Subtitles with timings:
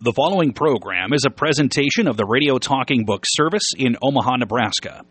[0.00, 5.02] The following program is a presentation of the Radio Talking Book Service in Omaha, Nebraska.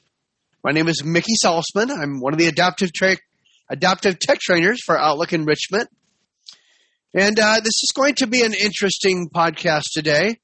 [0.62, 1.90] My name is Mickey Saltzman.
[1.90, 3.16] I'm one of the adaptive tra-
[3.72, 5.88] adaptive tech trainers for Outlook Enrichment.
[7.14, 10.36] And uh, this is going to be an interesting podcast today.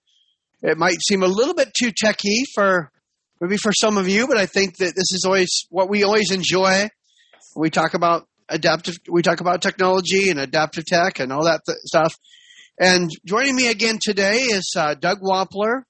[0.63, 2.91] It might seem a little bit too techy for
[3.41, 6.31] maybe for some of you, but I think that this is always what we always
[6.31, 6.89] enjoy.
[7.55, 11.79] We talk about adaptive, we talk about technology and adaptive tech and all that th-
[11.85, 12.15] stuff.
[12.81, 15.83] And joining me again today is uh, Doug Wampler.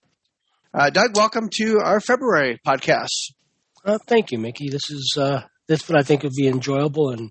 [0.74, 3.32] Uh, Doug, welcome to our February podcast.
[3.84, 4.68] Uh, thank you, Mickey.
[4.68, 7.30] This is uh, this one I think would be enjoyable, and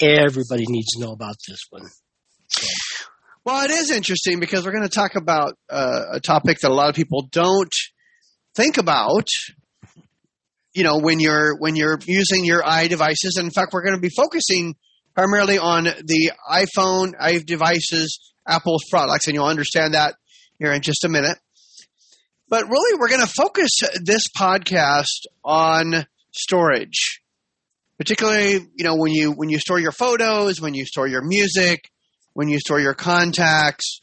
[0.00, 1.88] everybody needs to know about this one.
[3.44, 6.74] Well, it is interesting because we're going to talk about uh, a topic that a
[6.74, 7.72] lot of people don't
[8.54, 9.28] think about.
[10.74, 14.00] You know, when you're when you're using your iDevices, and in fact, we're going to
[14.00, 14.74] be focusing
[15.14, 18.08] primarily on the iPhone, iDevices,
[18.46, 20.14] Apple's products, and you'll understand that
[20.58, 21.38] here in just a minute.
[22.48, 23.70] But really, we're going to focus
[24.02, 27.20] this podcast on storage,
[28.00, 31.90] particularly you know when you when you store your photos, when you store your music,
[32.32, 34.00] when you store your contacts,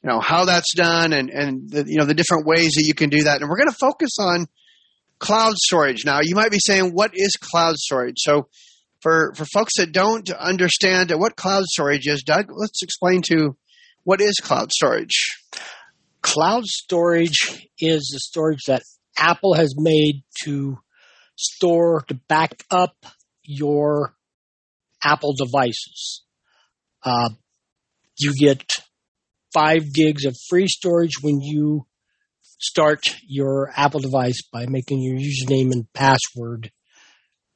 [0.00, 2.94] you know how that's done, and and the, you know the different ways that you
[2.94, 3.40] can do that.
[3.40, 4.46] And we're going to focus on
[5.18, 6.04] cloud storage.
[6.04, 8.18] Now, you might be saying, what is cloud storage?
[8.18, 8.48] So,
[9.00, 13.56] for for folks that don't understand what cloud storage is, Doug, let's explain to
[14.04, 15.36] what is cloud storage.
[16.22, 18.84] Cloud storage is the storage that
[19.18, 20.78] Apple has made to
[21.36, 22.94] store to back up
[23.46, 24.14] your
[25.02, 26.24] Apple devices.
[27.04, 27.30] Uh,
[28.18, 28.64] you get
[29.54, 31.86] five gigs of free storage when you
[32.58, 36.70] start your Apple device by making your username and password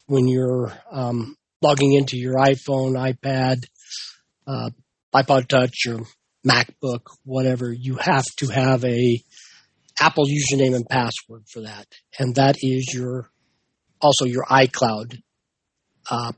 [0.06, 3.64] when you're um, logging into your iPhone, iPad,
[4.46, 4.70] uh,
[5.14, 6.00] iPod Touch, or
[6.46, 7.72] MacBook, whatever.
[7.72, 9.22] You have to have a
[10.00, 11.86] Apple username and password for that,
[12.18, 13.30] and that is your
[14.00, 15.20] also your iCloud
[16.08, 16.32] uh,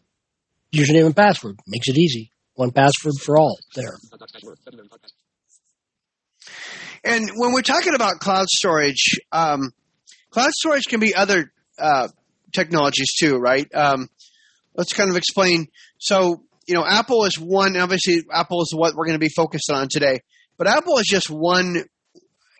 [0.74, 1.58] username and password.
[1.66, 2.30] Makes it easy.
[2.54, 3.92] One password for all there.
[7.04, 9.72] And when we're talking about cloud storage, um,
[10.30, 12.08] cloud storage can be other uh,
[12.52, 13.66] technologies too, right?
[13.74, 14.08] Um,
[14.76, 15.66] let's kind of explain.
[15.98, 17.76] So, you know, Apple is one.
[17.76, 20.20] Obviously, Apple is what we're going to be focused on today.
[20.58, 21.84] But Apple is just one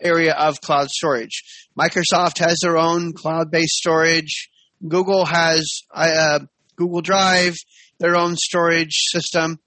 [0.00, 1.68] area of cloud storage.
[1.78, 4.50] Microsoft has their own cloud-based storage.
[4.86, 5.64] Google has
[5.94, 6.40] uh,
[6.76, 7.54] Google Drive,
[7.98, 9.58] their own storage system.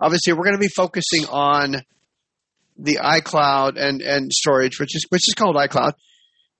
[0.00, 1.82] Obviously, we're going to be focusing on
[2.76, 5.92] the iCloud and, and storage, which is which is called iCloud,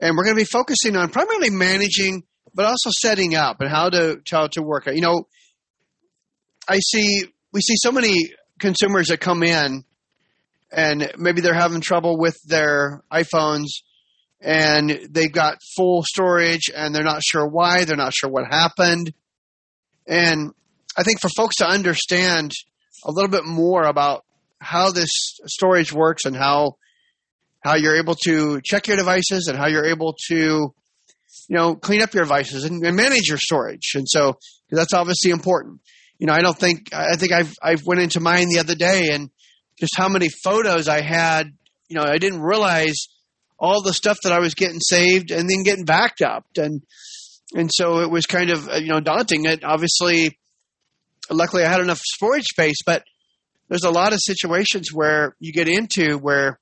[0.01, 2.23] and we're going to be focusing on primarily managing,
[2.55, 4.87] but also setting up and how to how to work.
[4.87, 5.27] You know,
[6.69, 9.85] I see we see so many consumers that come in,
[10.71, 13.69] and maybe they're having trouble with their iPhones,
[14.41, 19.13] and they've got full storage, and they're not sure why, they're not sure what happened,
[20.07, 20.53] and
[20.97, 22.53] I think for folks to understand
[23.05, 24.25] a little bit more about
[24.61, 25.11] how this
[25.47, 26.77] storage works and how
[27.61, 32.03] how you're able to check your devices and how you're able to you know clean
[32.03, 33.93] up your devices and, and manage your storage.
[33.95, 34.39] And so
[34.71, 35.81] that's obviously important.
[36.19, 39.09] You know i don't think i think i've i went into mine the other day
[39.11, 39.29] and
[39.81, 41.51] just how many photos i had
[41.89, 42.95] you know i didn't realize
[43.59, 46.45] all the stuff that i was getting saved and then getting backed up.
[46.57, 46.83] And
[47.55, 50.39] and so it was kind of uh, you know daunting it obviously
[51.31, 53.05] luckily i had enough storage space but
[53.69, 56.59] there's a lot of situations where you get into where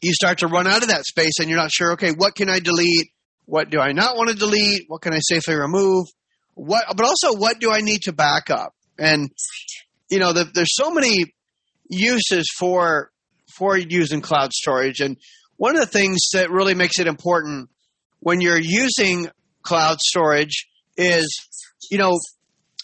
[0.00, 2.48] you start to run out of that space and you're not sure, okay, what can
[2.48, 3.10] I delete?
[3.44, 4.84] What do I not want to delete?
[4.88, 6.06] What can I safely remove?
[6.54, 8.74] What, but also what do I need to back up?
[8.98, 9.30] And,
[10.08, 11.34] you know, the, there's so many
[11.88, 13.10] uses for,
[13.54, 15.00] for using cloud storage.
[15.00, 15.16] And
[15.56, 17.68] one of the things that really makes it important
[18.20, 19.28] when you're using
[19.62, 21.26] cloud storage is,
[21.90, 22.18] you know,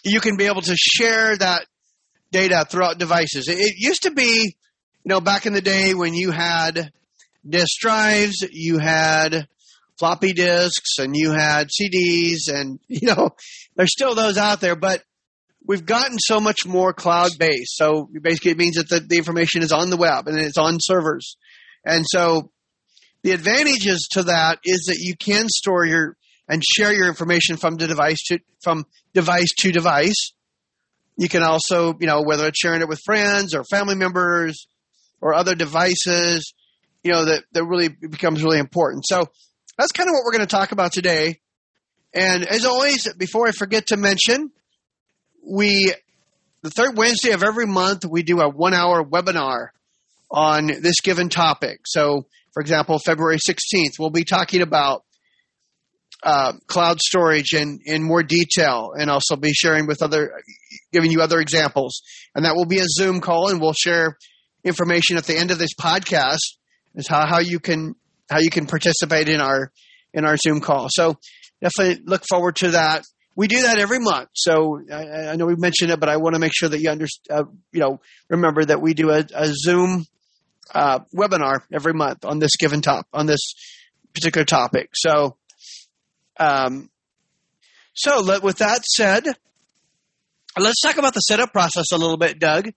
[0.04, 1.66] you can be able to share that
[2.30, 3.48] data throughout devices.
[3.48, 4.54] It, used to be,
[5.04, 6.90] you know, back in the day when you had
[7.48, 9.46] disk drives, you had
[9.98, 13.30] floppy disks, and you had CDs, and you know,
[13.76, 15.02] there's still those out there, but
[15.66, 17.76] we've gotten so much more cloud based.
[17.76, 20.78] So basically, it means that the, the information is on the web and it's on
[20.80, 21.36] servers,
[21.84, 22.50] and so
[23.22, 26.16] the advantages to that is that you can store your
[26.48, 28.84] and share your information from the device to from
[29.14, 30.32] device to device.
[31.16, 34.66] You can also, you know, whether it's sharing it with friends or family members
[35.20, 36.52] or other devices,
[37.02, 39.06] you know, that, that really becomes really important.
[39.06, 39.26] So
[39.78, 41.40] that's kind of what we're going to talk about today.
[42.12, 44.50] And as always, before I forget to mention,
[45.46, 45.92] we,
[46.62, 49.68] the third Wednesday of every month, we do a one hour webinar
[50.30, 51.80] on this given topic.
[51.86, 52.26] So,
[52.56, 55.04] for example, February 16th, we'll be talking about
[56.22, 60.32] uh, cloud storage in, in more detail and also be sharing with other,
[60.90, 62.00] giving you other examples.
[62.34, 64.16] And that will be a Zoom call and we'll share
[64.64, 66.38] information at the end of this podcast
[66.94, 67.94] is how, how you can,
[68.30, 69.70] how you can participate in our,
[70.14, 70.86] in our Zoom call.
[70.88, 71.18] So
[71.60, 73.04] definitely look forward to that.
[73.34, 74.30] We do that every month.
[74.32, 76.88] So I, I know we mentioned it, but I want to make sure that you
[76.88, 78.00] understand, uh, you know,
[78.30, 80.06] remember that we do a, a Zoom,
[80.74, 83.54] uh, webinar every month on this given top, on this
[84.14, 84.90] particular topic.
[84.94, 85.36] So,
[86.38, 86.90] um,
[87.94, 89.24] so let, with that said,
[90.58, 92.70] let's talk about the setup process a little bit, Doug.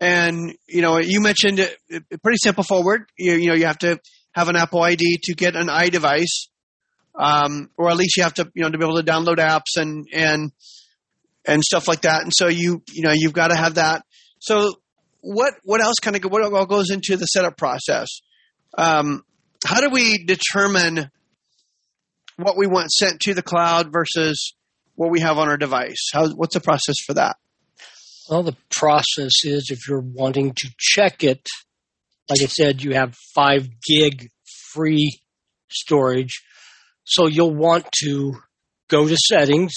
[0.00, 3.06] And you know, you mentioned it, it, pretty simple forward.
[3.16, 3.98] You, you know, you have to
[4.32, 6.48] have an Apple ID to get an iDevice,
[7.14, 9.80] um, or at least you have to, you know, to be able to download apps
[9.80, 10.50] and and
[11.44, 12.22] and stuff like that.
[12.22, 14.04] And so you, you know, you've got to have that.
[14.40, 14.72] So
[15.24, 18.08] what what else kind of what all goes into the setup process?
[18.76, 19.24] Um,
[19.64, 21.10] how do we determine
[22.36, 24.54] what we want sent to the cloud versus
[24.96, 26.10] what we have on our device?
[26.12, 27.36] How, what's the process for that?
[28.28, 31.46] Well, the process is if you're wanting to check it,
[32.28, 34.28] like I said, you have five gig
[34.72, 35.20] free
[35.70, 36.42] storage.
[37.04, 38.34] So you'll want to
[38.88, 39.74] go to settings,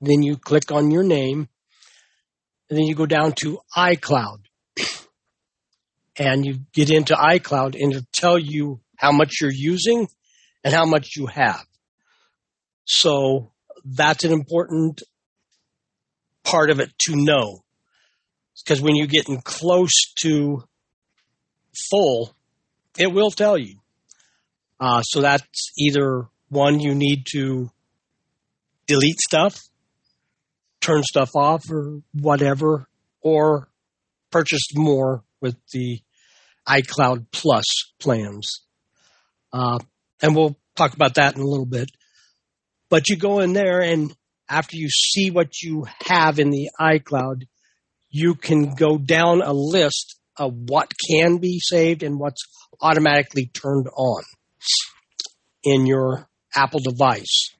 [0.00, 1.48] then you click on your name,
[2.74, 4.38] and then you go down to iCloud.
[6.16, 10.08] And you get into iCloud and it'll tell you how much you're using
[10.64, 11.64] and how much you have.
[12.84, 13.52] So
[13.84, 15.04] that's an important
[16.42, 17.62] part of it to know.
[18.64, 20.64] Because when you're getting close to
[21.92, 22.34] full,
[22.98, 23.76] it will tell you.
[24.80, 27.70] Uh, so that's either one, you need to
[28.88, 29.60] delete stuff,
[30.84, 32.86] turn stuff off, or whatever,
[33.20, 33.68] or
[34.30, 36.00] purchase more with the
[36.68, 37.64] iCloud Plus
[38.00, 38.62] plans.
[39.52, 39.78] Uh,
[40.22, 41.90] and we'll talk about that in a little bit.
[42.88, 44.14] But you go in there and
[44.48, 47.46] after you see what you have in the iCloud,
[48.10, 52.42] you can go down a list of what can be saved and what's
[52.80, 54.22] automatically turned on
[55.62, 57.50] in your Apple device.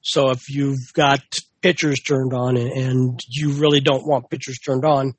[0.00, 1.22] So if you've got
[1.62, 5.14] pictures turned on and you really don't want pictures turned on,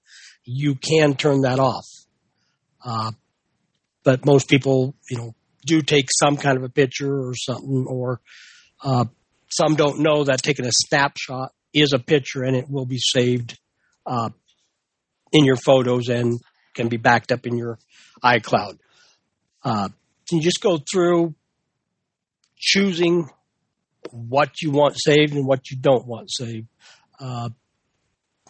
[0.46, 1.86] you can turn that off.
[2.86, 3.12] Uh,
[4.04, 5.36] but most people, you know,
[5.66, 8.20] do take some kind of a picture or something, or
[8.84, 9.06] uh,
[9.50, 13.58] some don't know that taking a snapshot is a picture and it will be saved
[14.06, 14.30] uh,
[15.32, 16.40] in your photos and
[16.76, 17.80] can be backed up in your
[18.24, 18.78] iCloud.
[19.64, 19.90] Uh,
[20.32, 21.34] you just go through
[22.58, 23.30] choosing
[24.12, 26.68] what you want saved and what you don't want saved.
[27.20, 27.50] Uh,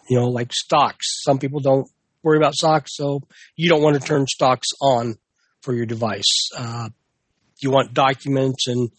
[0.08, 1.22] you know, like stocks.
[1.22, 1.88] Some people don't
[2.22, 3.20] worry about stocks, so
[3.56, 5.16] you don't want to turn stocks on
[5.62, 6.50] for your device.
[6.56, 6.88] Uh,
[7.60, 8.90] you want documents and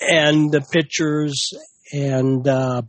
[0.00, 1.50] and the pictures
[1.92, 2.82] and uh,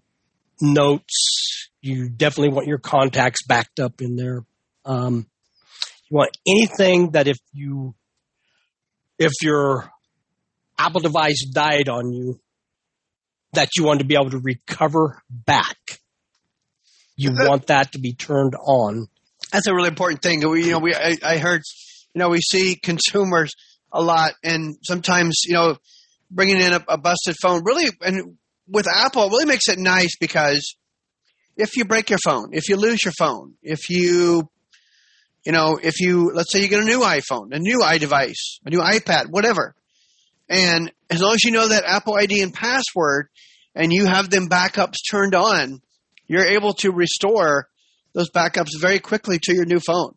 [0.61, 1.69] notes.
[1.81, 4.45] You definitely want your contacts backed up in there.
[4.85, 5.27] Um,
[6.09, 7.95] you want anything that if you
[9.17, 9.89] if your
[10.77, 12.39] Apple device died on you,
[13.53, 15.77] that you want to be able to recover back.
[17.15, 19.07] You want that to be turned on.
[19.51, 20.47] That's a really important thing.
[20.49, 21.61] We, you know, we I, I heard,
[22.13, 23.53] you know, we see consumers
[23.91, 25.77] a lot, and sometimes you know
[26.29, 28.35] bringing in a, a busted phone really and
[28.67, 30.75] with Apple it really makes it nice because
[31.55, 34.49] if you break your phone, if you lose your phone, if you
[35.45, 38.69] you know, if you let's say you get a new iPhone, a new iDevice, a
[38.71, 39.75] new iPad, whatever,
[40.49, 43.29] and as long as you know that Apple ID and password,
[43.75, 45.81] and you have them backups turned on,
[46.27, 47.67] you're able to restore
[48.13, 50.15] those backups very quickly to your new phone.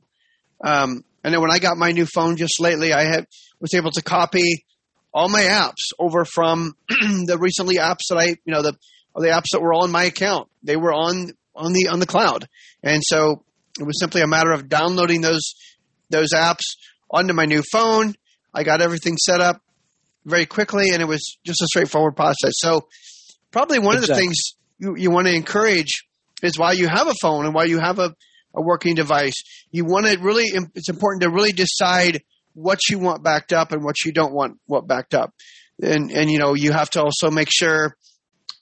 [0.64, 3.26] Um, I know when I got my new phone just lately, I had
[3.60, 4.64] was able to copy
[5.12, 8.74] all my apps over from the recently apps that I, you know, the
[9.16, 10.48] the apps that were all on my account.
[10.62, 12.48] They were on on the on the cloud.
[12.82, 13.42] And so
[13.80, 15.54] it was simply a matter of downloading those
[16.10, 16.62] those apps
[17.10, 18.14] onto my new phone.
[18.54, 19.60] I got everything set up
[20.28, 22.54] very quickly, and it was just a straightforward process.
[22.56, 22.88] So
[23.50, 24.12] probably one exactly.
[24.12, 24.36] of the things
[24.78, 26.04] you, you want to encourage
[26.42, 28.14] is while you have a phone and while you have a,
[28.54, 29.34] a working device,
[29.70, 30.44] you want to really
[30.74, 32.22] it's important to really decide
[32.54, 35.34] what you want backed up and what you don't want what backed up.
[35.80, 37.96] And and you know you have to also make sure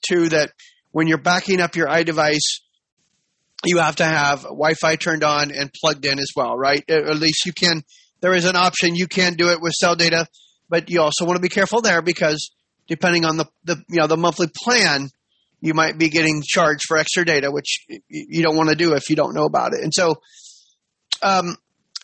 [0.07, 0.51] too that
[0.91, 2.61] when you're backing up your iDevice,
[3.65, 6.83] you have to have Wi-Fi turned on and plugged in as well, right?
[6.89, 7.83] At least you can.
[8.19, 10.27] There is an option you can do it with cell data,
[10.69, 12.51] but you also want to be careful there because
[12.87, 15.09] depending on the, the you know the monthly plan,
[15.61, 19.09] you might be getting charged for extra data, which you don't want to do if
[19.09, 19.83] you don't know about it.
[19.83, 20.21] And so,
[21.21, 21.55] um,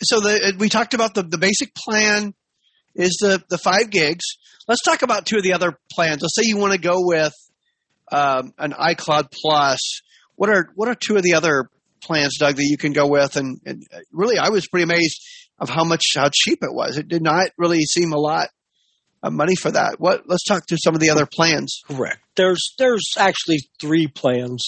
[0.01, 2.33] so the, we talked about the, the basic plan
[2.95, 4.23] is the, the five gigs.
[4.67, 6.21] Let's talk about two of the other plans.
[6.21, 7.33] Let's say you want to go with
[8.11, 10.01] um, an iCloud Plus.
[10.35, 11.69] What are what are two of the other
[12.01, 13.35] plans, Doug, that you can go with?
[13.35, 15.21] And, and really, I was pretty amazed
[15.59, 16.97] of how much how cheap it was.
[16.97, 18.49] It did not really seem a lot
[19.21, 19.99] of money for that.
[19.99, 20.23] What?
[20.27, 21.81] Let's talk through some of the other plans.
[21.87, 22.19] Correct.
[22.35, 24.63] There's there's actually three plans.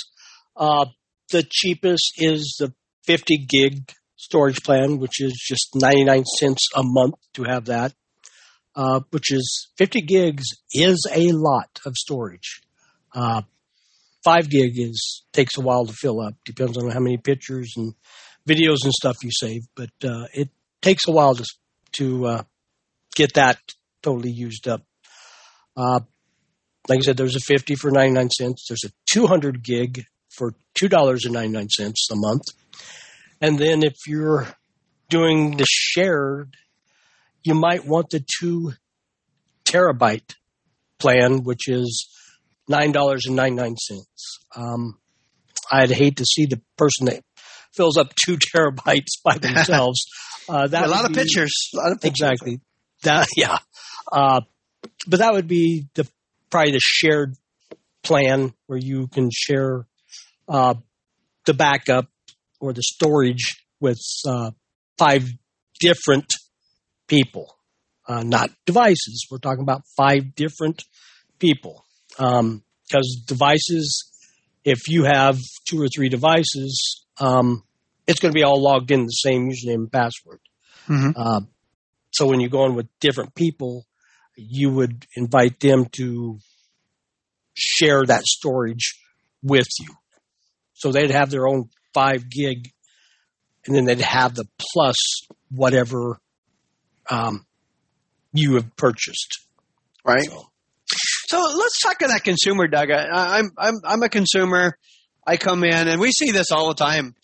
[0.56, 0.86] Uh,
[1.32, 2.74] the cheapest is the
[3.06, 7.94] 50 gig storage plan, which is just 99 cents a month to have that.
[8.76, 12.62] Uh, which is 50 gigs is a lot of storage.
[13.14, 13.42] Uh,
[14.22, 16.34] five gig is takes a while to fill up.
[16.44, 17.94] Depends on how many pictures and
[18.48, 20.50] videos and stuff you save, but uh, it
[20.86, 21.44] takes a while to
[21.94, 22.44] to uh,
[23.16, 23.58] get that
[24.04, 24.84] totally used up.
[25.76, 26.02] Uh,
[26.88, 28.68] like I said, there's a 50 for 99 cents.
[28.70, 32.44] There's a 200 gig for $2.99 a month.
[33.42, 34.48] And then if you're
[35.10, 36.56] doing the shared,
[37.44, 38.74] you might want the two
[39.64, 40.36] terabyte
[41.00, 42.08] plan, which is
[42.70, 43.76] $9.99.
[44.56, 45.00] Um,
[45.72, 47.24] I'd hate to see the person that
[47.74, 50.06] fills up two terabytes by themselves.
[50.48, 51.70] Uh, that a lot of be, pictures.
[51.74, 52.30] A lot of pictures.
[52.30, 52.60] Exactly.
[53.04, 53.58] That, yeah.
[54.12, 54.42] Uh,
[55.08, 56.08] but that would be the
[56.50, 57.36] probably the shared
[58.04, 59.88] plan where you can share
[60.48, 60.76] uh,
[61.46, 62.08] the backup
[62.60, 64.52] or the storage with uh,
[64.98, 65.28] five
[65.80, 66.34] different
[67.08, 67.56] people,
[68.08, 69.28] uh, not devices.
[69.30, 70.84] We're talking about five different
[71.40, 71.84] people.
[72.10, 72.64] Because um,
[73.26, 74.12] devices,
[74.64, 75.38] if you have
[75.68, 77.64] two or three devices, um,
[78.08, 80.40] it's going to be all logged in the same username and password.
[80.88, 81.12] Mm-hmm.
[81.16, 81.42] Uh,
[82.12, 83.86] so when you go on with different people,
[84.36, 86.38] you would invite them to
[87.54, 89.00] share that storage
[89.42, 89.94] with you.
[90.74, 92.70] So they'd have their own five gig,
[93.66, 94.96] and then they'd have the plus
[95.50, 96.20] whatever
[97.10, 97.46] um,
[98.34, 99.40] you have purchased.
[100.04, 100.26] Right.
[100.26, 100.46] So.
[101.28, 101.40] so.
[101.58, 102.92] let's talk to that consumer, Doug.
[102.92, 104.78] I, I'm I'm I'm a consumer.
[105.26, 107.16] I come in, and we see this all the time.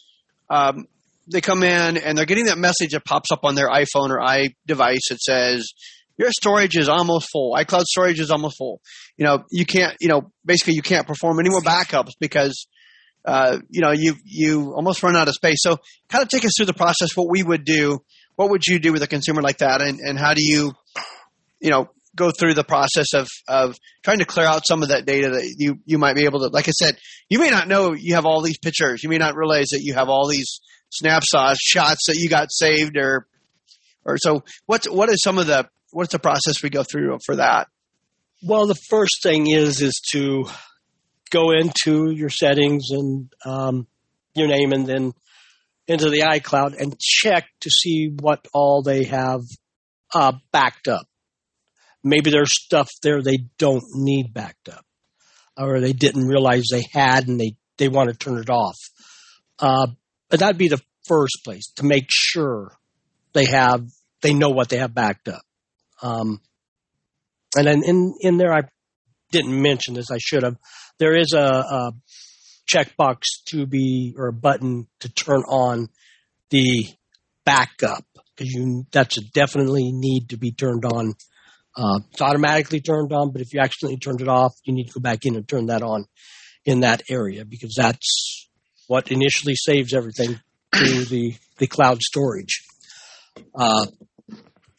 [0.52, 0.86] Um,
[1.32, 4.20] they come in and they're getting that message that pops up on their iPhone or
[4.20, 5.72] iDevice that says,
[6.18, 7.54] your storage is almost full.
[7.56, 8.82] iCloud storage is almost full.
[9.18, 12.68] You know, you can't, you know, basically you can't perform any more backups because,
[13.24, 15.60] uh, you know, you, you almost run out of space.
[15.62, 15.78] So
[16.10, 18.00] kind of take us through the process, what we would do.
[18.36, 19.82] What would you do with a consumer like that?
[19.82, 20.74] And, and how do you,
[21.62, 25.06] you know, go through the process of, of trying to clear out some of that
[25.06, 26.98] data that you, you might be able to, like I said,
[27.30, 29.04] you may not know you have all these pictures.
[29.04, 32.98] You may not realize that you have all these snapshots, shots that you got saved
[32.98, 33.28] or,
[34.06, 37.38] or so what's, what is some of the, what's the process we go through for
[37.38, 37.68] that?
[38.44, 40.46] Well, the first thing is, is to
[41.30, 43.88] go into your settings and, um,
[44.34, 45.14] your name and then
[45.88, 49.42] into the iCloud and check to see what all they have,
[50.14, 51.08] uh, backed up.
[52.04, 54.86] Maybe there's stuff there they don't need backed up
[55.58, 58.78] or they didn't realize they had and they, they want to turn it off.
[59.60, 59.88] Uh,
[60.30, 62.72] but that'd be the first place to make sure
[63.34, 63.86] they have,
[64.22, 65.42] they know what they have backed up.
[66.02, 66.42] Um,
[67.56, 68.62] and then in, in there, I
[69.32, 70.12] didn't mention this.
[70.12, 70.58] I should have.
[70.98, 71.92] There is a, a
[72.72, 75.88] checkbox to be, or a button to turn on
[76.50, 76.86] the
[77.46, 78.06] backup
[78.36, 81.14] because you, that's definitely need to be turned on.
[81.76, 84.94] Uh, it's automatically turned on, but if you accidentally turned it off, you need to
[84.94, 86.06] go back in and turn that on
[86.66, 88.50] in that area because that's
[88.88, 90.40] what initially saves everything
[90.74, 92.62] to the, the cloud storage.
[93.56, 93.86] Uh,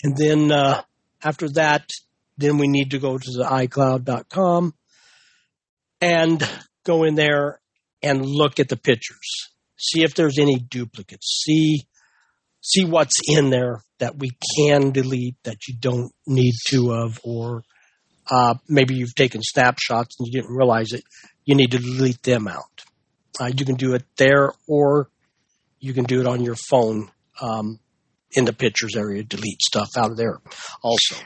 [0.02, 0.82] and then uh,
[1.22, 1.88] after that,
[2.36, 4.74] then we need to go to the iCloud.com
[6.00, 6.48] and
[6.84, 7.60] go in there
[8.02, 9.50] and look at the pictures.
[9.78, 11.42] See if there's any duplicates.
[11.44, 11.86] See
[12.62, 17.62] see what's in there that we can delete that you don't need to of, or
[18.30, 21.02] uh, maybe you've taken snapshots and you didn't realize it.
[21.44, 22.84] You need to delete them out.
[23.40, 25.10] Uh, you can do it there, or
[25.80, 27.80] you can do it on your phone um,
[28.32, 29.22] in the pictures area.
[29.24, 30.38] Delete stuff out of there,
[30.82, 31.16] also.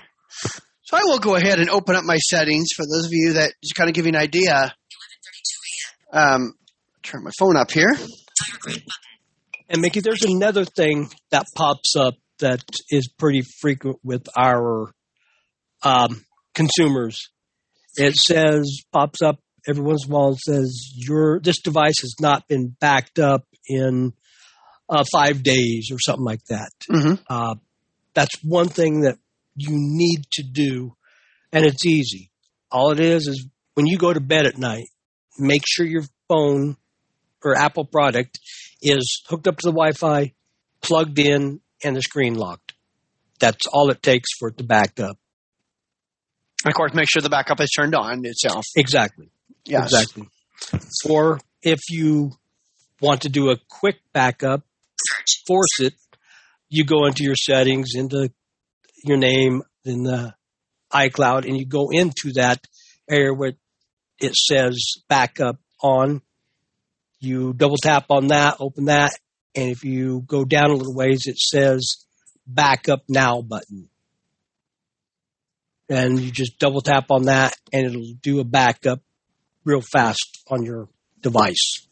[0.83, 3.52] So I will go ahead and open up my settings for those of you that
[3.62, 4.75] just kind of give you an idea.
[6.12, 6.55] Um,
[7.02, 7.93] turn my phone up here.
[9.68, 14.92] And Mickey, there's another thing that pops up that is pretty frequent with our
[15.82, 17.30] um, consumers.
[17.96, 20.32] It says pops up every once in a while.
[20.32, 24.12] It says your this device has not been backed up in
[24.88, 26.70] uh, five days or something like that.
[26.90, 27.14] Mm-hmm.
[27.28, 27.54] Uh,
[28.14, 29.18] that's one thing that
[29.56, 30.94] you need to do,
[31.52, 32.30] and it's easy.
[32.70, 34.87] All it is is when you go to bed at night,
[35.38, 36.76] make sure your phone
[37.42, 38.38] or Apple product
[38.87, 40.33] is hooked up to the Wi-Fi,
[40.81, 42.75] plugged in, and the screen locked.
[43.38, 45.19] That's all it takes for it to back up.
[46.64, 48.64] And of course, make sure the backup is turned on itself.
[48.76, 49.31] Exactly.
[49.66, 49.93] Yes.
[49.93, 50.28] Exactly.
[51.09, 52.33] Or if you
[53.00, 54.62] want to do a quick backup,
[55.47, 55.95] force it.
[56.69, 58.33] You go into your settings, into
[59.05, 60.35] your name in the
[60.93, 62.64] iCloud, and you go into that
[63.09, 63.52] area where
[64.19, 64.76] it says
[65.09, 66.23] backup on.
[67.20, 69.12] You double tap on that, open that,
[69.54, 72.04] and if you go down a little ways, it says
[72.46, 73.88] backup now button.
[75.88, 79.00] And you just double tap on that, and it'll do a backup
[79.64, 80.88] real fast on your
[81.20, 81.87] device.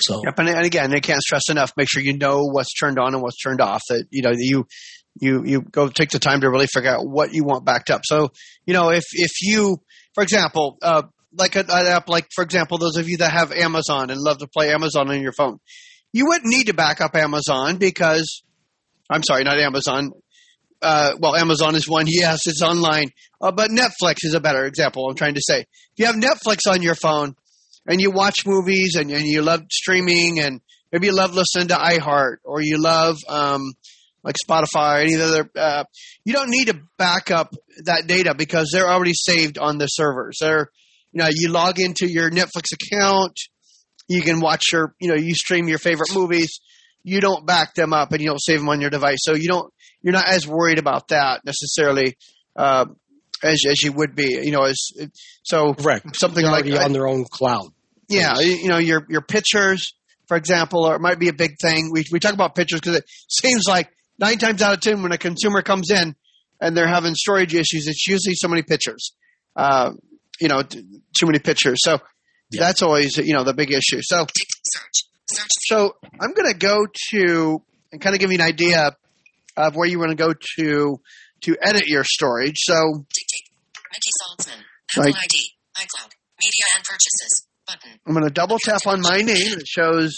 [0.00, 1.72] So Yep, and, and again, I can't stress enough.
[1.76, 3.82] Make sure you know what's turned on and what's turned off.
[3.88, 4.66] That you know you
[5.20, 8.02] you you go take the time to really figure out what you want backed up.
[8.04, 8.32] So
[8.66, 9.78] you know if if you,
[10.14, 11.02] for example, uh,
[11.36, 14.46] like an app like for example, those of you that have Amazon and love to
[14.46, 15.58] play Amazon on your phone,
[16.12, 18.42] you wouldn't need to back up Amazon because
[19.10, 20.12] I'm sorry, not Amazon.
[20.80, 22.06] Uh, well, Amazon is one.
[22.08, 23.10] Yes, it's online,
[23.40, 25.08] uh, but Netflix is a better example.
[25.08, 27.34] I'm trying to say, if you have Netflix on your phone
[27.86, 30.60] and you watch movies and, and you love streaming and
[30.92, 33.62] maybe you love listening to iHeart or you love um,
[34.22, 35.84] like Spotify or any other, uh,
[36.24, 40.38] you don't need to back up that data because they're already saved on the servers.
[40.40, 40.70] They're,
[41.14, 43.38] you know, you log into your Netflix account,
[44.08, 46.60] you can watch your, you know, you stream your favorite movies.
[47.04, 49.46] You don't back them up and you don't save them on your device, so you
[49.46, 49.72] don't,
[50.02, 52.16] you're not as worried about that necessarily.
[52.56, 52.86] Uh,
[53.42, 54.78] as, as you would be, you know, as
[55.42, 56.16] so correct.
[56.16, 57.68] something like on their own cloud.
[58.08, 59.92] yeah, you know, your your pictures,
[60.28, 61.90] for example, or it might be a big thing.
[61.92, 65.12] We we talk about pictures because it seems like nine times out of ten, when
[65.12, 66.14] a consumer comes in
[66.60, 69.12] and they're having storage issues, it's usually so many pictures.
[69.54, 69.92] Uh,
[70.40, 70.80] you know, t-
[71.18, 71.78] too many pictures.
[71.82, 72.00] So
[72.50, 72.60] Yeah.
[72.60, 74.00] that's always you know the big issue.
[74.02, 75.04] So Search.
[75.30, 75.48] Search.
[75.66, 78.90] so I'm going to go to and kind of give you an idea
[79.56, 81.00] of where you want to go to
[81.42, 82.56] to edit your storage.
[82.58, 84.60] So Mickey Saltzman.
[84.96, 85.14] Apple Right.
[85.14, 85.52] ID.
[85.76, 86.10] iCloud.
[86.40, 87.46] Media and purchases.
[87.66, 88.00] Button.
[88.06, 89.52] I'm going to double tap on my name.
[89.52, 90.12] and It shows.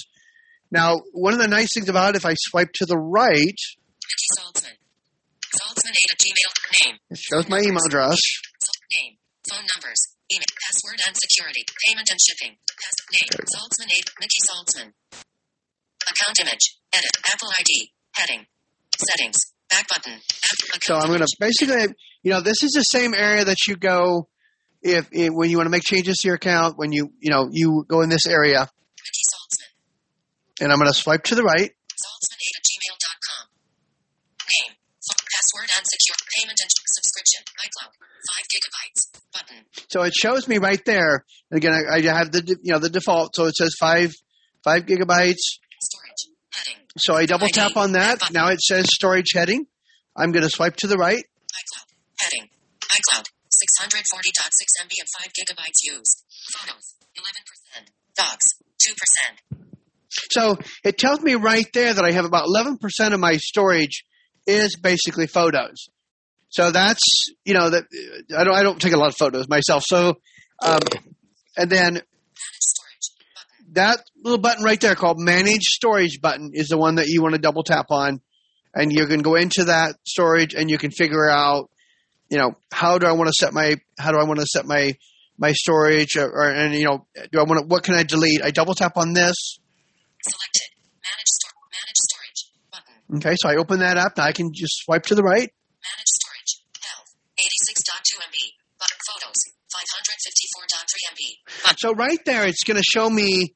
[0.71, 4.29] Now, one of the nice things about it, if I swipe to the right, Mickey
[4.39, 4.73] Saltzman.
[5.55, 6.87] Saltzman8 at Gmail.
[6.87, 6.97] Name.
[7.11, 8.19] it shows my email address.
[8.93, 9.16] Name.
[9.51, 10.01] Phone numbers.
[10.33, 10.53] Email.
[10.67, 11.63] Password and security.
[11.87, 12.57] Payment and shipping.
[12.67, 13.31] Pass- name.
[13.55, 14.07] Saltzman8.
[14.19, 14.91] Mickey Saltzman.
[16.11, 16.65] Account image.
[16.93, 17.15] Edit.
[17.33, 17.93] Apple ID.
[18.15, 18.47] Heading.
[18.99, 19.37] Settings.
[19.71, 20.19] Back button.
[20.83, 24.29] So I'm going to basically, you know, this is the same area that you go
[24.83, 26.79] if, if when you want to make changes to your account.
[26.79, 30.65] When you, you know, you go in this area, Mickey Saltzman.
[30.65, 31.71] and I'm going to swipe to the right.
[31.71, 33.47] Saltzman8 at gmail.com.
[34.43, 34.75] Name.
[34.75, 35.27] Phone.
[35.35, 36.19] Password and secure.
[36.39, 37.43] Payment and subscription.
[37.63, 37.93] iCloud.
[38.39, 39.16] 5 gigabytes.
[39.37, 39.65] Button.
[39.89, 41.25] So it shows me right there.
[41.51, 43.35] And again, I, I have the, you know, the default.
[43.35, 44.13] So it says five,
[44.65, 45.43] five gigabytes.
[45.81, 46.23] Storage.
[46.53, 46.83] Heading.
[46.99, 48.19] So I double tap on that.
[48.33, 49.67] Now it says storage heading.
[50.17, 51.23] I'm going to swipe to the right.
[51.23, 51.87] iCloud.
[52.21, 52.49] Heading.
[52.83, 53.25] iCloud.
[53.81, 56.25] 640.6 MB and 5 gigabytes used.
[56.53, 56.95] Photos.
[57.17, 57.89] 11%.
[58.17, 58.47] Docs.
[58.83, 59.67] 2%.
[60.31, 62.79] So it tells me right there that I have about 11%
[63.13, 64.05] of my storage
[64.47, 65.89] is basically photos.
[66.49, 67.01] So that's,
[67.45, 67.85] you know, that
[68.37, 69.83] I don't, I don't take a lot of photos myself.
[69.87, 70.15] So,
[70.63, 70.81] um,
[71.57, 72.05] and then Manage
[72.61, 73.11] storage.
[73.35, 73.73] Button.
[73.75, 77.35] that little button right there called manage storage button is the one that you want
[77.35, 78.21] to double tap on.
[78.75, 81.71] And you can go into that storage and you can figure out,
[82.29, 84.67] you know, how do I want to set my, how do I want to set
[84.67, 84.93] my,
[85.39, 88.43] my storage or, or and, you know, do I want to, what can I delete?
[88.43, 89.59] I double tap on this.
[90.23, 90.69] Selected.
[91.05, 91.53] Manage store.
[91.73, 92.53] Manage storage.
[92.71, 93.17] Button.
[93.19, 93.37] Okay.
[93.39, 94.17] So I open that up.
[94.17, 95.49] Now I can just swipe to the right.
[95.49, 95.55] Manage storage.
[95.55, 96.07] Health.
[96.07, 96.16] 86.2
[98.15, 98.37] MB.
[98.79, 98.99] Button.
[99.07, 99.37] Photos.
[99.75, 101.77] 554.3 MB.
[101.79, 103.55] So right there, it's going to show me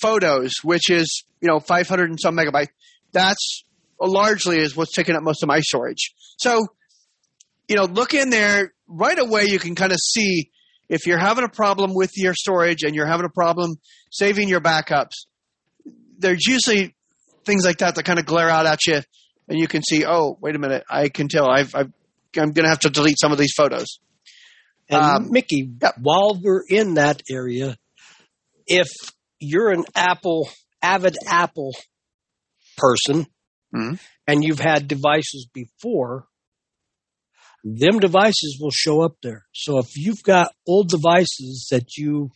[0.00, 2.68] photos, which is you know 500 and some megabytes.
[3.12, 3.64] That's
[4.00, 6.12] uh, largely is what's taking up most of my storage.
[6.38, 6.60] So
[7.68, 9.44] you know, look in there right away.
[9.46, 10.50] You can kind of see
[10.88, 13.76] if you're having a problem with your storage and you're having a problem
[14.10, 15.26] saving your backups,
[16.18, 16.94] there's usually
[17.44, 19.00] things like that that kind of glare out at you,
[19.48, 21.92] and you can see, oh, wait a minute, I can tell I've, I've
[22.36, 23.98] I'm going to have to delete some of these photos.
[24.88, 25.94] And Um, Mickey, yep.
[25.98, 27.76] while we're in that area,
[28.66, 28.88] if
[29.38, 30.50] you're an Apple,
[30.82, 31.72] avid Apple
[32.76, 33.26] person,
[33.74, 34.00] Mhm.
[34.26, 36.28] and you've had devices before,
[37.62, 39.46] them devices will show up there.
[39.54, 42.30] So if you've got old devices that you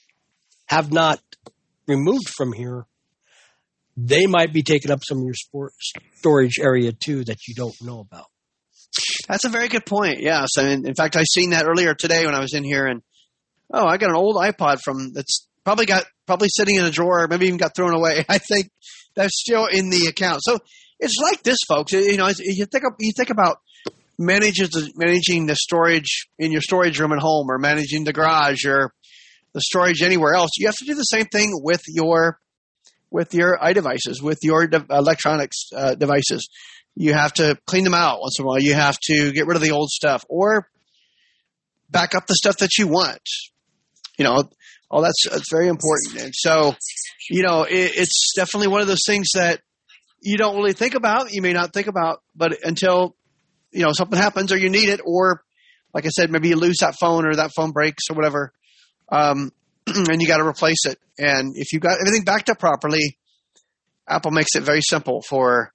[0.66, 1.22] have not
[1.87, 2.87] removed from here,
[3.96, 5.72] they might be taking up some of your sport,
[6.14, 8.26] storage area too that you don't know about.
[9.28, 10.18] That's a very good point.
[10.20, 12.87] Yes, I mean, in fact, I seen that earlier today when I was in here,
[12.87, 13.02] and
[13.72, 17.26] oh, I got an old iPod from that's probably got probably sitting in a drawer,
[17.28, 18.24] maybe even got thrown away.
[18.28, 18.70] I think
[19.14, 20.40] that's still in the account.
[20.42, 20.59] So
[21.00, 21.92] it's like this, folks.
[21.92, 23.59] You know, you think you think about
[24.18, 28.64] manages the, managing the storage in your storage room at home, or managing the garage,
[28.64, 28.92] or
[29.52, 30.50] the storage anywhere else.
[30.57, 32.38] You have to do the same thing with your
[33.11, 36.48] with your iDevices, with your de- electronics uh, devices.
[36.96, 38.61] You have to clean them out once in a while.
[38.61, 40.68] You have to get rid of the old stuff or
[41.90, 43.20] back up the stuff that you want.
[44.16, 44.44] You know,
[44.90, 46.20] all that's, that's very important.
[46.20, 46.74] And so,
[47.28, 49.61] you know, it, it's definitely one of those things that
[50.22, 51.33] you don't really think about.
[51.33, 53.16] You may not think about, but until,
[53.72, 55.42] you know, something happens or you need it, or
[55.92, 58.52] like I said, maybe you lose that phone or that phone breaks or whatever.
[59.11, 59.50] Um,
[59.87, 60.98] and you got to replace it.
[61.18, 63.18] And if you got everything backed up properly,
[64.09, 65.73] Apple makes it very simple for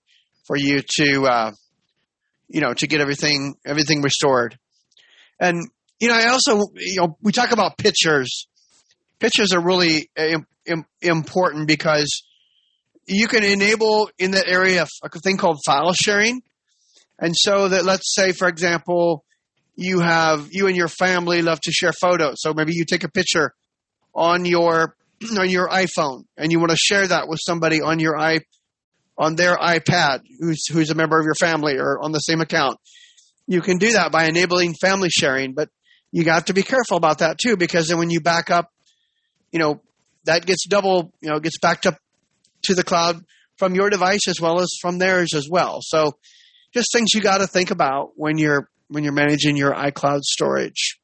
[0.50, 1.52] for you to uh,
[2.48, 4.58] you know to get everything everything restored.
[5.40, 8.48] And you know, I also you know we talk about pictures.
[9.20, 12.24] Pictures are really uh, im- important because
[13.06, 16.42] you can enable in that area a thing called file sharing.
[17.20, 19.24] And so that let's say, for example,
[19.76, 22.38] you have you and your family love to share photos.
[22.40, 23.54] So maybe you take a picture
[24.16, 24.96] on your
[25.38, 28.40] on your iPhone and you want to share that with somebody on your i
[29.20, 32.78] on their iPad who's who's a member of your family or on the same account.
[33.46, 35.70] You can do that by enabling family sharing, but
[36.12, 38.72] you got to be careful about that too because then when you back up,
[39.52, 39.82] you know,
[40.24, 41.98] that gets double, you know, gets backed up
[42.64, 43.24] to the cloud
[43.58, 45.80] from your device as well as from theirs as well.
[45.82, 46.14] So
[46.74, 50.98] just things you got to think about when you're when you're managing your iCloud storage.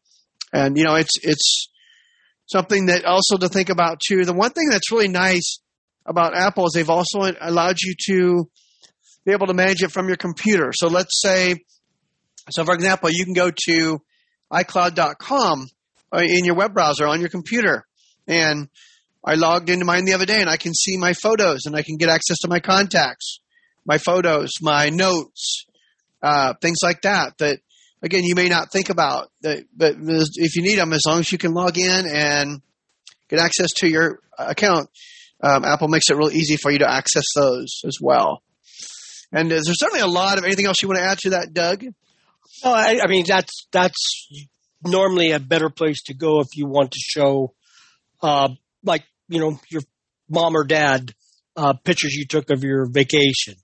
[0.54, 1.68] And you know, it's it's
[2.46, 4.24] something that also to think about too.
[4.24, 5.60] The one thing that's really nice
[6.06, 8.50] about Apple is they've also allowed you to
[9.26, 10.72] be able to manage it from your computer.
[10.74, 11.56] So let's say,
[12.52, 14.00] so for example, you can go to
[14.54, 15.68] iCloud.com
[16.14, 17.86] uh, in your web browser on your computer,
[18.28, 18.70] and
[19.24, 21.82] I logged into mine the other day, and I can see my photos, and I
[21.82, 23.40] can get access to my contacts,
[23.86, 25.66] my photos, my notes,
[26.22, 27.38] uh, things like that.
[27.40, 27.60] That
[28.04, 31.32] again, you may not think about, that, but if you need them, as long as
[31.32, 32.62] you can log in and
[33.28, 34.90] get access to your account,
[35.46, 38.42] um, Apple makes it real easy for you to access those as well.
[39.32, 41.54] And uh, there's certainly a lot of anything else you want to add to that,
[41.54, 41.86] Doug?
[42.64, 44.28] Oh, I, I mean that's that's
[44.84, 47.54] normally a better place to go if you want to show,
[48.24, 48.50] uh,
[48.84, 49.82] like you know, your
[50.30, 51.14] mom or dad
[51.56, 53.56] uh, pictures you took of your vacation.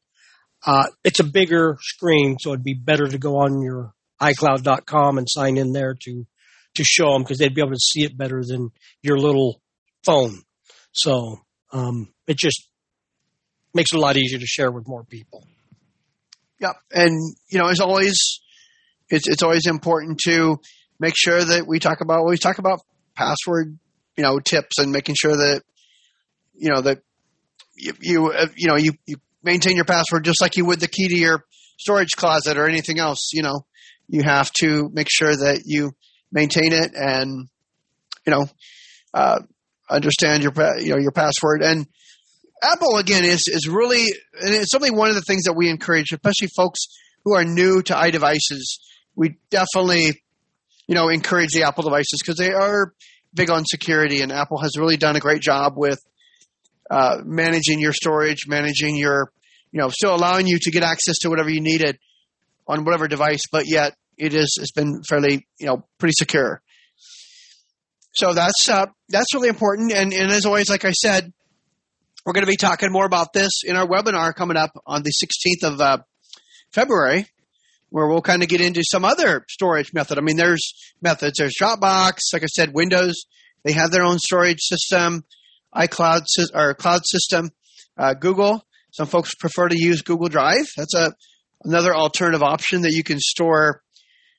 [0.65, 5.27] Uh, it's a bigger screen, so it'd be better to go on your iCloud.com and
[5.29, 6.25] sign in there to
[6.75, 8.69] to show them because they'd be able to see it better than
[9.01, 9.61] your little
[10.05, 10.41] phone.
[10.91, 11.39] So
[11.71, 12.67] um, it just
[13.73, 15.45] makes it a lot easier to share with more people.
[16.59, 16.75] Yep.
[16.91, 18.17] And, you know, as always,
[19.09, 20.57] it's, it's always important to
[20.99, 22.81] make sure that we talk about, we talk about
[23.15, 23.77] password,
[24.15, 25.63] you know, tips and making sure that,
[26.53, 26.99] you know, that
[27.75, 30.87] you, you, uh, you know, you, you maintain your password just like you would the
[30.87, 31.43] key to your
[31.79, 33.65] storage closet or anything else, you know,
[34.07, 35.91] you have to make sure that you
[36.31, 37.47] maintain it and,
[38.25, 38.45] you know,
[39.13, 39.39] uh,
[39.91, 41.87] understand your, you know, your password and,
[42.63, 44.05] Apple again is is really
[44.39, 46.79] and it's certainly one of the things that we encourage, especially folks
[47.23, 48.61] who are new to iDevices.
[49.15, 50.21] We definitely,
[50.87, 52.93] you know, encourage the Apple devices because they are
[53.33, 55.99] big on security, and Apple has really done a great job with
[56.89, 59.31] uh, managing your storage, managing your,
[59.71, 61.97] you know, still allowing you to get access to whatever you needed
[62.67, 66.61] on whatever device, but yet it is it's been fairly, you know, pretty secure.
[68.13, 71.31] So that's uh, that's really important, and and as always, like I said
[72.25, 75.11] we're going to be talking more about this in our webinar coming up on the
[75.11, 75.97] 16th of uh,
[76.71, 77.25] February,
[77.89, 80.17] where we'll kind of get into some other storage method.
[80.17, 81.37] I mean, there's methods.
[81.37, 83.25] There's Dropbox, like I said, Windows.
[83.63, 85.25] They have their own storage system,
[85.75, 87.49] iCloud or cloud system.
[87.97, 88.65] Uh, Google.
[88.91, 90.67] Some folks prefer to use Google Drive.
[90.75, 91.13] That's a
[91.63, 93.81] another alternative option that you can store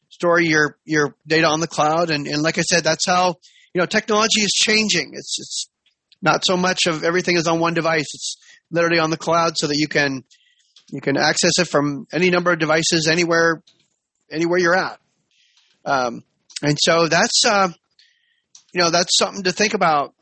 [0.08, 2.10] store your your data on the cloud.
[2.10, 3.36] And, and like I said, that's how
[3.74, 5.12] you know, technology is changing.
[5.14, 5.68] It's it's
[6.20, 8.06] not so much of everything is on one device.
[8.14, 8.36] It's
[8.70, 10.24] literally on the cloud so that you can
[10.90, 13.62] you can access it from any number of devices anywhere
[14.30, 14.98] anywhere you're at.
[15.84, 16.22] Um,
[16.62, 17.68] and so that's uh,
[18.72, 20.14] you know that's something to think about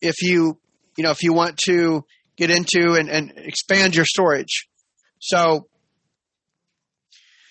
[0.00, 0.58] if you
[0.96, 2.04] you know if you want to
[2.36, 4.68] get into and, and expand your storage.
[5.20, 5.68] So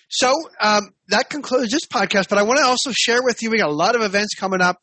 [0.08, 2.28] so um, that concludes this podcast.
[2.28, 4.60] But I want to also share with you we got a lot of events coming
[4.60, 4.80] up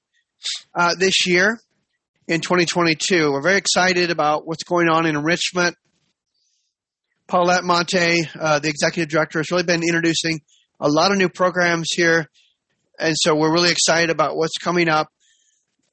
[0.75, 1.60] uh, this year
[2.27, 3.32] in 2022.
[3.32, 5.75] We're very excited about what's going on in enrichment.
[7.27, 10.39] Paulette Monte, uh, the executive director, has really been introducing
[10.79, 12.29] a lot of new programs here,
[12.99, 15.08] and so we're really excited about what's coming up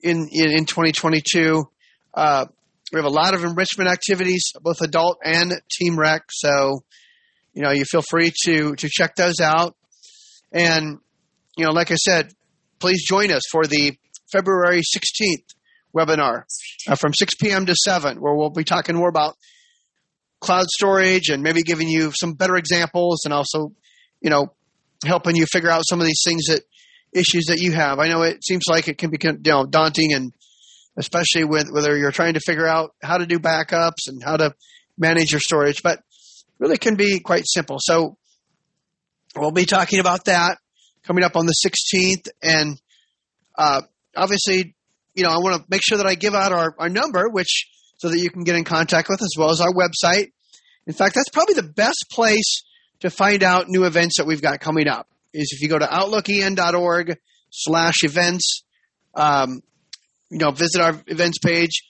[0.02, 1.64] in in, in 2022.
[2.12, 2.46] Uh,
[2.92, 6.22] we have a lot of enrichment activities, both adult and team rec.
[6.30, 6.80] So,
[7.54, 9.76] you know, you feel free to to check those out.
[10.52, 10.98] And
[11.56, 12.32] you know, like I said,
[12.80, 13.96] please join us for the
[14.32, 15.54] February 16th
[15.94, 16.44] webinar
[16.88, 17.66] uh, from 6 p.m.
[17.66, 19.36] to 7, where we'll be talking more about
[20.40, 23.72] cloud storage and maybe giving you some better examples and also,
[24.20, 24.52] you know,
[25.04, 26.62] helping you figure out some of these things that
[27.12, 27.98] issues that you have.
[27.98, 30.32] I know it seems like it can be you know, daunting and
[30.96, 34.54] especially with whether you're trying to figure out how to do backups and how to
[34.98, 36.00] manage your storage, but
[36.58, 37.78] really can be quite simple.
[37.80, 38.16] So
[39.36, 40.58] we'll be talking about that
[41.02, 42.80] coming up on the 16th and
[43.56, 43.82] uh,
[44.16, 44.74] obviously,
[45.14, 47.66] you know, I want to make sure that I give out our, our number, which
[47.98, 50.32] so that you can get in contact with as well as our website.
[50.86, 52.62] In fact, that's probably the best place
[53.00, 55.06] to find out new events that we've got coming up.
[55.32, 57.18] Is if you go to outlooken.org
[57.50, 58.62] slash events,
[59.14, 59.60] um,
[60.30, 61.82] you know, visit our events page,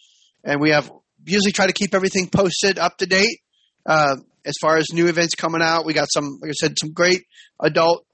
[0.44, 0.90] and we have
[1.24, 3.38] usually try to keep everything posted up to date.
[3.86, 6.92] Uh, as far as new events coming out, we got some, like I said, some
[6.92, 7.22] great
[7.60, 8.04] adult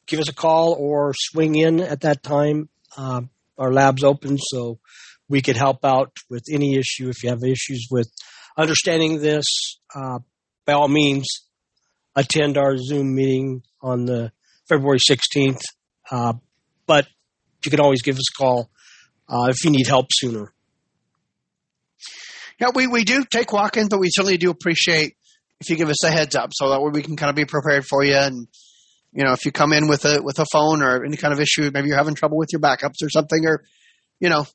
[0.05, 2.69] give us a call or swing in at that time.
[2.97, 3.21] Uh,
[3.57, 4.79] our lab's open, so
[5.29, 7.09] we could help out with any issue.
[7.09, 8.09] If you have issues with
[8.57, 9.45] understanding this,
[9.95, 10.19] uh,
[10.65, 11.25] by all means,
[12.15, 14.31] attend our Zoom meeting on the
[14.67, 15.61] February 16th.
[16.11, 16.33] Uh,
[16.85, 17.07] but
[17.63, 18.69] you can always give us a call
[19.29, 20.53] uh, if you need help sooner.
[22.59, 25.15] Yeah, we, we do take walk-ins, but we certainly do appreciate
[25.59, 27.45] if you give us a heads up so that way we can kind of be
[27.45, 28.15] prepared for you.
[28.15, 28.47] And
[29.13, 31.39] you know, if you come in with a with a phone or any kind of
[31.39, 33.63] issue, maybe you're having trouble with your backups or something, or
[34.19, 34.45] you know,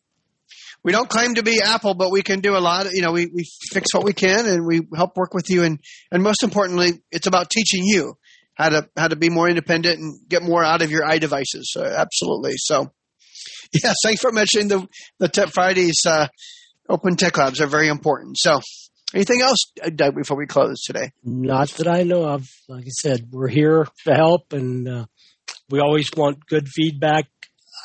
[0.85, 2.87] we don't claim to be Apple, but we can do a lot.
[2.87, 5.63] Of, you know, we we fix what we can and we help work with you.
[5.63, 8.15] And and most importantly, it's about teaching you
[8.55, 11.65] how to how to be more independent and get more out of your iDevices.
[11.65, 12.55] So, absolutely.
[12.57, 12.93] So,
[13.83, 14.87] yes, thanks for mentioning the
[15.19, 16.29] the Tech Fridays uh,
[16.89, 18.37] Open Tech Labs are very important.
[18.39, 18.61] So,
[19.15, 21.13] anything else, uh, Doug, before we close today?
[21.23, 22.49] Not that I know of.
[22.69, 25.07] Like I said, we're here to help, and uh,
[25.71, 27.27] we always want good feedback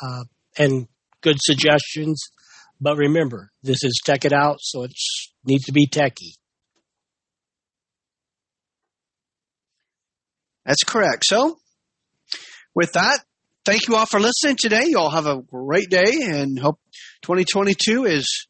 [0.02, 0.24] uh,
[0.58, 0.88] and
[1.20, 2.20] good suggestions.
[2.80, 4.92] But remember, this is Tech It Out, so it
[5.44, 6.34] needs to be techy.
[10.64, 11.24] That's correct.
[11.24, 11.58] So,
[12.74, 13.20] with that,
[13.64, 14.84] thank you all for listening today.
[14.86, 16.78] You all have a great day and hope
[17.22, 18.47] 2022 is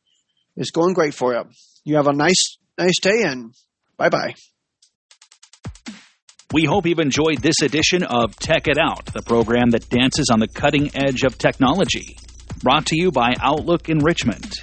[0.58, 1.44] is going great for you.
[1.84, 3.54] You have a nice nice day and
[3.96, 4.34] bye bye.
[6.52, 10.40] We hope you've enjoyed this edition of Tech It Out, the program that dances on
[10.40, 12.16] the cutting edge of technology.
[12.62, 14.54] Brought to you by Outlook Enrichment.